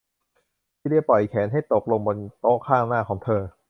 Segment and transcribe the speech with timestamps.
[0.79, 3.41] ซีเลียปล่อยแขนให้ตกลงบนโต๊ะข้างหน้าของเธอ